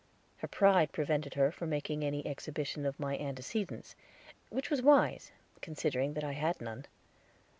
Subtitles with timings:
[0.37, 3.95] Her pride prevented her from making any exhibition of my antecedents,
[4.49, 5.31] which was wise,
[5.61, 6.87] considering that I had none.